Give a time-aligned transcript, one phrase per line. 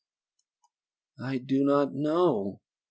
[1.19, 2.59] "I do not know!"